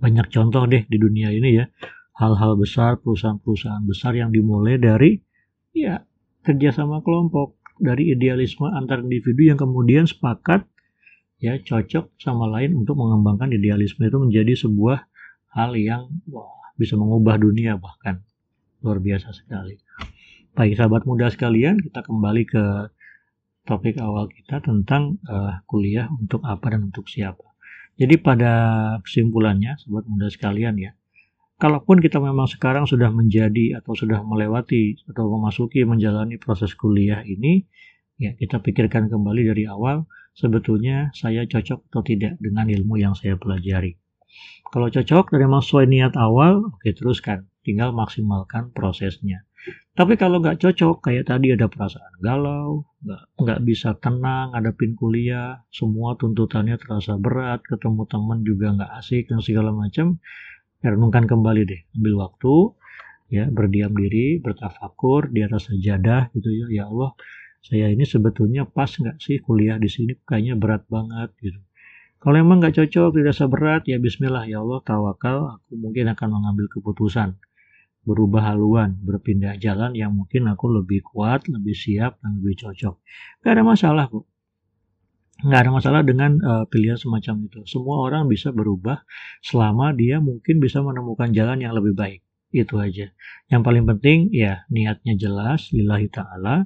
Banyak 0.00 0.32
contoh 0.32 0.64
deh 0.66 0.88
di 0.88 0.98
dunia 0.98 1.30
ini 1.30 1.62
ya, 1.62 1.68
hal-hal 2.16 2.56
besar, 2.56 2.98
perusahaan-perusahaan 2.98 3.84
besar 3.84 4.16
yang 4.16 4.32
dimulai 4.32 4.80
dari 4.80 5.20
ya 5.72 6.02
kerjasama 6.42 7.00
kelompok 7.04 7.60
dari 7.78 8.12
idealisme 8.12 8.68
antar 8.68 9.00
individu 9.02 9.48
yang 9.52 9.58
kemudian 9.58 10.04
sepakat 10.04 10.66
ya 11.42 11.58
cocok 11.58 12.14
sama 12.22 12.46
lain 12.46 12.78
untuk 12.78 12.94
mengembangkan 12.94 13.50
idealisme 13.50 14.06
itu 14.06 14.18
menjadi 14.20 14.54
sebuah 14.54 15.02
hal 15.52 15.76
yang 15.76 16.08
wah, 16.32 16.72
bisa 16.76 16.96
mengubah 16.96 17.36
dunia 17.36 17.76
bahkan 17.76 18.24
luar 18.82 18.98
biasa 18.98 19.30
sekali. 19.36 19.78
Baik 20.52 20.76
sahabat 20.76 21.08
muda 21.08 21.32
sekalian, 21.32 21.80
kita 21.80 22.04
kembali 22.04 22.42
ke 22.44 22.64
topik 23.64 23.96
awal 24.02 24.28
kita 24.28 24.60
tentang 24.60 25.22
uh, 25.30 25.62
kuliah 25.70 26.10
untuk 26.10 26.42
apa 26.44 26.76
dan 26.76 26.90
untuk 26.90 27.06
siapa. 27.06 27.46
Jadi 27.96 28.18
pada 28.18 28.52
kesimpulannya, 29.06 29.78
sahabat 29.78 30.04
muda 30.10 30.28
sekalian 30.28 30.74
ya, 30.76 30.92
kalaupun 31.62 32.02
kita 32.02 32.18
memang 32.18 32.50
sekarang 32.50 32.90
sudah 32.90 33.14
menjadi 33.14 33.78
atau 33.78 33.94
sudah 33.94 34.20
melewati 34.26 34.98
atau 35.06 35.30
memasuki 35.30 35.86
menjalani 35.86 36.36
proses 36.42 36.74
kuliah 36.74 37.22
ini, 37.22 37.62
ya 38.18 38.34
kita 38.34 38.58
pikirkan 38.58 39.06
kembali 39.06 39.54
dari 39.54 39.64
awal 39.70 40.10
sebetulnya 40.34 41.14
saya 41.14 41.46
cocok 41.46 41.86
atau 41.92 42.02
tidak 42.02 42.34
dengan 42.42 42.66
ilmu 42.66 42.98
yang 42.98 43.14
saya 43.14 43.38
pelajari. 43.38 44.01
Kalau 44.72 44.88
cocok 44.88 45.36
dari 45.36 45.44
memang 45.44 45.60
sesuai 45.60 45.86
niat 45.88 46.14
awal, 46.16 46.72
oke 46.72 46.88
teruskan, 46.96 47.44
tinggal 47.60 47.92
maksimalkan 47.92 48.72
prosesnya. 48.72 49.44
Tapi 49.92 50.16
kalau 50.16 50.40
nggak 50.40 50.58
cocok, 50.58 51.04
kayak 51.04 51.28
tadi 51.28 51.52
ada 51.52 51.68
perasaan 51.68 52.18
galau, 52.18 52.88
nggak, 53.38 53.60
bisa 53.62 53.94
tenang, 54.00 54.56
hadapin 54.56 54.96
kuliah, 54.96 55.62
semua 55.68 56.16
tuntutannya 56.16 56.80
terasa 56.80 57.20
berat, 57.20 57.60
ketemu 57.62 58.02
teman 58.08 58.40
juga 58.42 58.72
nggak 58.74 58.90
asik, 58.98 59.28
dan 59.28 59.44
segala 59.44 59.70
macam, 59.70 60.18
renungkan 60.82 61.30
kembali 61.30 61.62
deh 61.62 61.80
ambil 61.94 62.26
waktu 62.26 62.54
ya 63.32 63.48
berdiam 63.48 63.94
diri 63.94 64.42
bertafakur 64.42 65.30
di 65.30 65.40
atas 65.46 65.70
sajadah 65.70 66.34
gitu 66.36 66.50
ya. 66.52 66.66
Ya 66.68 66.84
Allah 66.90 67.16
saya 67.62 67.86
ini 67.88 68.02
sebetulnya 68.02 68.66
pas 68.66 68.90
nggak 68.90 69.22
sih 69.22 69.38
kuliah 69.38 69.78
di 69.78 69.86
sini? 69.86 70.18
Kayaknya 70.26 70.54
berat 70.58 70.82
banget 70.90 71.30
gitu 71.38 71.62
kalau 72.22 72.36
emang 72.38 72.62
nggak 72.62 72.78
cocok 72.78 73.18
tidak 73.18 73.34
berat 73.50 73.82
ya 73.90 73.98
Bismillah 73.98 74.46
ya 74.46 74.62
Allah 74.62 74.80
tawakal 74.86 75.58
aku 75.58 75.74
mungkin 75.74 76.06
akan 76.14 76.28
mengambil 76.30 76.70
keputusan 76.70 77.34
berubah 78.06 78.54
haluan 78.54 78.98
berpindah 79.02 79.58
jalan 79.58 79.94
yang 79.98 80.14
mungkin 80.14 80.46
aku 80.46 80.70
lebih 80.70 81.02
kuat 81.02 81.50
lebih 81.50 81.74
siap 81.74 82.22
dan 82.22 82.38
lebih 82.38 82.62
cocok 82.62 82.94
gak 83.42 83.52
ada 83.52 83.62
masalah 83.66 84.06
kok 84.06 84.26
nggak 85.42 85.60
ada 85.66 85.70
masalah 85.74 86.00
dengan 86.06 86.38
uh, 86.38 86.64
pilihan 86.70 86.94
semacam 86.94 87.50
itu. 87.50 87.66
Semua 87.66 88.06
orang 88.06 88.30
bisa 88.30 88.54
berubah 88.54 89.02
selama 89.42 89.90
dia 89.90 90.22
mungkin 90.22 90.62
bisa 90.62 90.78
menemukan 90.86 91.34
jalan 91.34 91.58
yang 91.58 91.74
lebih 91.74 91.98
baik. 91.98 92.20
Itu 92.54 92.78
aja. 92.78 93.10
Yang 93.50 93.62
paling 93.66 93.84
penting 93.90 94.30
ya 94.30 94.62
niatnya 94.70 95.18
jelas, 95.18 95.74
lillahi 95.74 96.06
ta'ala, 96.14 96.62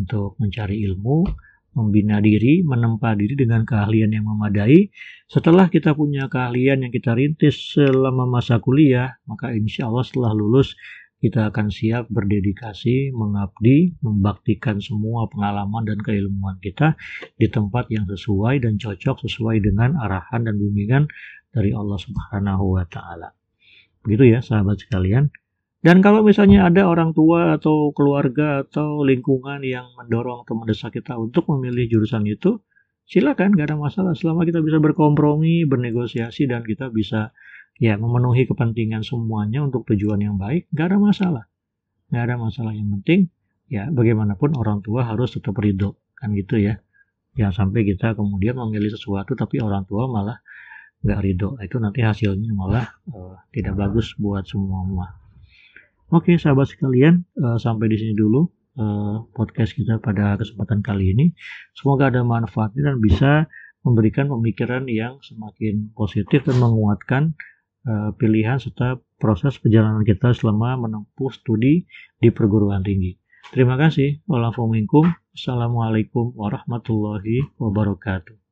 untuk 0.00 0.40
mencari 0.40 0.80
ilmu, 0.88 1.28
membina 1.76 2.24
diri, 2.24 2.64
menempa 2.64 3.12
diri 3.12 3.36
dengan 3.36 3.68
keahlian 3.68 4.08
yang 4.16 4.24
memadai. 4.24 4.88
Setelah 5.28 5.68
kita 5.68 5.92
punya 5.92 6.32
keahlian 6.32 6.88
yang 6.88 6.92
kita 6.92 7.12
rintis 7.12 7.76
selama 7.76 8.24
masa 8.24 8.56
kuliah, 8.58 9.20
maka 9.28 9.52
insya 9.52 9.92
Allah 9.92 10.08
setelah 10.08 10.32
lulus 10.32 10.72
kita 11.20 11.48
akan 11.52 11.72
siap 11.72 12.08
berdedikasi, 12.12 13.12
mengabdi, 13.12 13.96
membaktikan 14.04 14.80
semua 14.80 15.28
pengalaman 15.28 15.84
dan 15.84 15.98
keilmuan 16.00 16.56
kita 16.64 16.96
di 17.36 17.48
tempat 17.48 17.88
yang 17.92 18.04
sesuai 18.08 18.64
dan 18.64 18.76
cocok 18.80 19.24
sesuai 19.28 19.60
dengan 19.64 19.96
arahan 20.00 20.48
dan 20.48 20.56
bimbingan 20.56 21.04
dari 21.52 21.72
Allah 21.72 21.96
Subhanahu 21.96 22.76
wa 22.76 22.84
taala. 22.88 23.32
Begitu 24.04 24.36
ya 24.36 24.40
sahabat 24.44 24.80
sekalian. 24.84 25.32
Dan 25.86 26.02
kalau 26.02 26.26
misalnya 26.26 26.66
ada 26.66 26.90
orang 26.90 27.14
tua 27.14 27.54
atau 27.54 27.94
keluarga 27.94 28.66
atau 28.66 29.06
lingkungan 29.06 29.62
yang 29.62 29.86
mendorong 29.94 30.42
atau 30.42 30.58
mendesak 30.58 30.98
kita 30.98 31.14
untuk 31.14 31.46
memilih 31.46 31.86
jurusan 31.86 32.26
itu, 32.26 32.58
silakan, 33.06 33.54
gak 33.54 33.70
ada 33.70 33.78
masalah. 33.78 34.18
Selama 34.18 34.42
kita 34.42 34.66
bisa 34.66 34.82
berkompromi, 34.82 35.62
bernegosiasi, 35.62 36.50
dan 36.50 36.66
kita 36.66 36.90
bisa 36.90 37.30
ya 37.78 37.94
memenuhi 38.02 38.50
kepentingan 38.50 39.06
semuanya 39.06 39.62
untuk 39.62 39.86
tujuan 39.86 40.26
yang 40.26 40.34
baik, 40.34 40.66
nggak 40.74 40.90
ada 40.90 40.98
masalah. 40.98 41.44
Nggak 42.10 42.22
ada 42.26 42.34
masalah 42.34 42.72
yang 42.74 42.90
penting, 42.98 43.30
ya 43.70 43.86
bagaimanapun 43.86 44.58
orang 44.58 44.82
tua 44.82 45.06
harus 45.06 45.38
tetap 45.38 45.54
ridho, 45.54 45.94
kan 46.18 46.34
gitu 46.34 46.58
ya. 46.58 46.82
Jangan 47.38 47.70
sampai 47.70 47.86
kita 47.86 48.18
kemudian 48.18 48.58
memilih 48.58 48.90
sesuatu 48.90 49.38
tapi 49.38 49.62
orang 49.62 49.86
tua 49.86 50.10
malah 50.10 50.42
nggak 51.06 51.20
ridho. 51.22 51.54
Itu 51.62 51.78
nanti 51.78 52.02
hasilnya 52.02 52.50
malah 52.58 52.90
uh, 53.12 53.38
tidak 53.54 53.78
bagus 53.78 54.18
buat 54.18 54.42
semua. 54.48 55.25
Oke, 56.06 56.38
sahabat 56.38 56.70
sekalian, 56.70 57.26
uh, 57.42 57.58
sampai 57.58 57.90
di 57.90 57.98
sini 57.98 58.14
dulu 58.14 58.46
uh, 58.78 59.26
podcast 59.34 59.74
kita 59.74 59.98
pada 59.98 60.38
kesempatan 60.38 60.78
kali 60.78 61.10
ini. 61.10 61.34
Semoga 61.74 62.14
ada 62.14 62.22
manfaatnya 62.22 62.94
dan 62.94 63.02
bisa 63.02 63.50
memberikan 63.82 64.30
pemikiran 64.30 64.86
yang 64.86 65.18
semakin 65.18 65.90
positif 65.98 66.46
dan 66.46 66.62
menguatkan 66.62 67.34
uh, 67.90 68.14
pilihan 68.14 68.62
serta 68.62 69.02
proses 69.18 69.58
perjalanan 69.58 70.06
kita 70.06 70.30
selama 70.30 70.86
menempuh 70.86 71.34
studi 71.34 71.90
di 72.22 72.30
perguruan 72.30 72.86
tinggi. 72.86 73.18
Terima 73.50 73.74
kasih. 73.74 74.22
Wassalamualaikum 74.30 76.38
warahmatullahi 76.38 77.50
wabarakatuh. 77.58 78.45